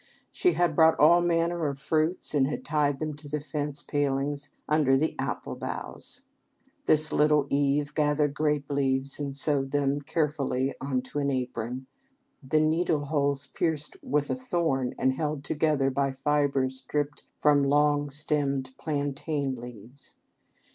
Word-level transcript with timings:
She 0.31 0.53
had 0.53 0.75
brought 0.75 0.99
all 0.99 1.21
manner 1.21 1.67
of 1.67 1.79
fruits 1.79 2.33
and 2.33 2.47
had 2.47 2.65
tied 2.65 2.97
them 2.97 3.13
to 3.17 3.29
the 3.29 3.39
fence 3.39 3.83
palings 3.83 4.49
under 4.67 4.97
the 4.97 5.15
apple 5.19 5.55
boughs. 5.55 6.23
This 6.87 7.13
little 7.13 7.45
Eve 7.51 7.93
gathered 7.93 8.33
grape 8.33 8.67
leaves 8.71 9.19
and 9.19 9.35
sewed 9.35 9.69
them 9.69 10.01
carefully 10.01 10.73
into 10.81 11.19
an 11.19 11.29
apron, 11.29 11.85
the 12.41 12.59
needle 12.59 13.05
holes 13.05 13.45
pierced 13.45 13.95
with 14.01 14.31
a 14.31 14.35
thorn 14.35 14.95
and 14.97 15.13
held 15.13 15.43
together 15.43 15.91
by 15.91 16.13
fiber 16.13 16.67
stripped 16.71 17.27
from 17.39 17.63
long 17.63 18.09
stemmed 18.09 18.71
plantain 18.79 19.55
leaves. 19.55 20.15